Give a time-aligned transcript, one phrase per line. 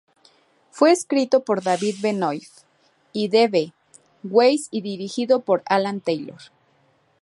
[0.71, 2.49] Fue escrito por David Benioff
[3.13, 3.47] y D.
[3.49, 3.71] B.
[4.23, 6.41] Weiss y dirigido por Alan Taylor.